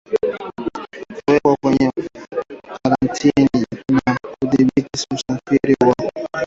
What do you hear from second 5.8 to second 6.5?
wa wanyama